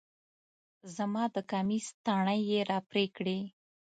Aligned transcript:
زما 0.95 1.23
د 1.35 1.37
کميس 1.51 1.87
تڼۍ 2.05 2.39
يې 2.51 2.59
راپرې 2.71 3.05
کړې 3.15 3.39